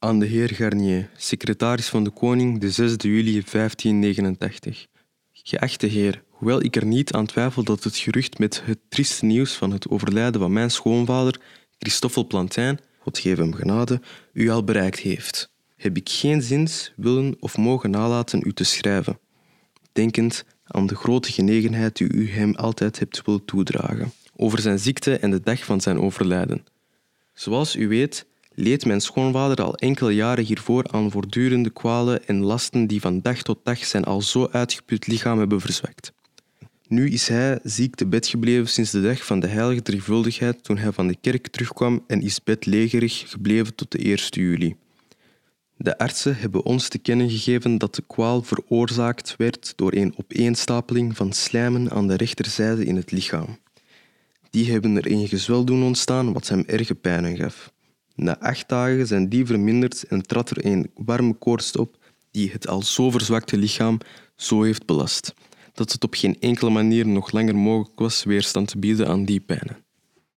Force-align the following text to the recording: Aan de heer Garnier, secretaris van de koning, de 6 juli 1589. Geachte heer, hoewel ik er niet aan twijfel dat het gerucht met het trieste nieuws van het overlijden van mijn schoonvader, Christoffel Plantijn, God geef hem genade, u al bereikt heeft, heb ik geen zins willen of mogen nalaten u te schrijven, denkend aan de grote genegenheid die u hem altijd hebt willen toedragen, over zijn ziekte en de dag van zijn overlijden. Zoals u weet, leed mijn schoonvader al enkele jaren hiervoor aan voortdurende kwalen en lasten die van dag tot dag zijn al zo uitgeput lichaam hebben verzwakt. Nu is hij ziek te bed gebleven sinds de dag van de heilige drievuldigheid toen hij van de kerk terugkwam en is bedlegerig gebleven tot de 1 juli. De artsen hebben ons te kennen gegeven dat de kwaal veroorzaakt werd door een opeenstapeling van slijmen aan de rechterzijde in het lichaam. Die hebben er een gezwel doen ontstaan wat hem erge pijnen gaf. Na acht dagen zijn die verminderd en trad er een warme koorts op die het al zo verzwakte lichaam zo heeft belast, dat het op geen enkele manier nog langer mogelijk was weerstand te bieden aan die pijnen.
Aan 0.00 0.18
de 0.18 0.26
heer 0.26 0.54
Garnier, 0.54 1.10
secretaris 1.16 1.88
van 1.88 2.04
de 2.04 2.10
koning, 2.10 2.60
de 2.60 2.70
6 2.70 2.94
juli 2.98 3.42
1589. 3.52 4.86
Geachte 5.32 5.86
heer, 5.86 6.22
hoewel 6.30 6.62
ik 6.62 6.76
er 6.76 6.86
niet 6.86 7.12
aan 7.12 7.26
twijfel 7.26 7.64
dat 7.64 7.84
het 7.84 7.96
gerucht 7.96 8.38
met 8.38 8.62
het 8.64 8.78
trieste 8.88 9.24
nieuws 9.24 9.52
van 9.52 9.70
het 9.72 9.88
overlijden 9.88 10.40
van 10.40 10.52
mijn 10.52 10.70
schoonvader, 10.70 11.40
Christoffel 11.78 12.26
Plantijn, 12.26 12.78
God 12.98 13.18
geef 13.18 13.36
hem 13.36 13.54
genade, 13.54 14.00
u 14.32 14.50
al 14.50 14.64
bereikt 14.64 14.98
heeft, 14.98 15.50
heb 15.76 15.96
ik 15.96 16.08
geen 16.08 16.42
zins 16.42 16.92
willen 16.96 17.36
of 17.40 17.56
mogen 17.56 17.90
nalaten 17.90 18.42
u 18.44 18.52
te 18.52 18.64
schrijven, 18.64 19.18
denkend 19.92 20.44
aan 20.64 20.86
de 20.86 20.94
grote 20.94 21.32
genegenheid 21.32 21.96
die 21.96 22.12
u 22.12 22.30
hem 22.30 22.54
altijd 22.54 22.98
hebt 22.98 23.22
willen 23.24 23.44
toedragen, 23.44 24.12
over 24.36 24.58
zijn 24.58 24.78
ziekte 24.78 25.18
en 25.18 25.30
de 25.30 25.40
dag 25.40 25.64
van 25.64 25.80
zijn 25.80 26.00
overlijden. 26.00 26.64
Zoals 27.34 27.76
u 27.76 27.88
weet, 27.88 28.26
leed 28.58 28.84
mijn 28.84 29.00
schoonvader 29.00 29.62
al 29.64 29.74
enkele 29.74 30.14
jaren 30.14 30.44
hiervoor 30.44 30.84
aan 30.90 31.10
voortdurende 31.10 31.70
kwalen 31.70 32.26
en 32.26 32.42
lasten 32.42 32.86
die 32.86 33.00
van 33.00 33.20
dag 33.20 33.42
tot 33.42 33.58
dag 33.62 33.84
zijn 33.84 34.04
al 34.04 34.22
zo 34.22 34.48
uitgeput 34.52 35.06
lichaam 35.06 35.38
hebben 35.38 35.60
verzwakt. 35.60 36.12
Nu 36.88 37.10
is 37.10 37.28
hij 37.28 37.58
ziek 37.62 37.94
te 37.94 38.06
bed 38.06 38.26
gebleven 38.26 38.68
sinds 38.68 38.90
de 38.90 39.02
dag 39.02 39.26
van 39.26 39.40
de 39.40 39.46
heilige 39.46 39.82
drievuldigheid 39.82 40.64
toen 40.64 40.78
hij 40.78 40.92
van 40.92 41.06
de 41.06 41.16
kerk 41.20 41.48
terugkwam 41.48 42.04
en 42.06 42.22
is 42.22 42.42
bedlegerig 42.42 43.24
gebleven 43.26 43.74
tot 43.74 43.90
de 43.90 43.98
1 43.98 44.16
juli. 44.16 44.76
De 45.76 45.98
artsen 45.98 46.36
hebben 46.36 46.64
ons 46.64 46.88
te 46.88 46.98
kennen 46.98 47.30
gegeven 47.30 47.78
dat 47.78 47.94
de 47.94 48.02
kwaal 48.06 48.42
veroorzaakt 48.42 49.34
werd 49.36 49.72
door 49.76 49.92
een 49.92 50.14
opeenstapeling 50.16 51.16
van 51.16 51.32
slijmen 51.32 51.90
aan 51.90 52.08
de 52.08 52.16
rechterzijde 52.16 52.84
in 52.84 52.96
het 52.96 53.10
lichaam. 53.10 53.58
Die 54.50 54.70
hebben 54.70 54.96
er 54.96 55.10
een 55.10 55.28
gezwel 55.28 55.64
doen 55.64 55.82
ontstaan 55.82 56.32
wat 56.32 56.48
hem 56.48 56.64
erge 56.66 56.94
pijnen 56.94 57.36
gaf. 57.36 57.72
Na 58.20 58.38
acht 58.38 58.68
dagen 58.68 59.06
zijn 59.06 59.28
die 59.28 59.46
verminderd 59.46 60.02
en 60.02 60.22
trad 60.22 60.50
er 60.50 60.66
een 60.66 60.90
warme 60.94 61.34
koorts 61.34 61.76
op 61.76 61.96
die 62.30 62.50
het 62.50 62.68
al 62.68 62.82
zo 62.82 63.10
verzwakte 63.10 63.56
lichaam 63.56 63.98
zo 64.36 64.62
heeft 64.62 64.86
belast, 64.86 65.34
dat 65.72 65.92
het 65.92 66.04
op 66.04 66.14
geen 66.14 66.36
enkele 66.40 66.70
manier 66.70 67.06
nog 67.06 67.32
langer 67.32 67.56
mogelijk 67.56 67.98
was 67.98 68.24
weerstand 68.24 68.68
te 68.68 68.78
bieden 68.78 69.08
aan 69.08 69.24
die 69.24 69.40
pijnen. 69.40 69.87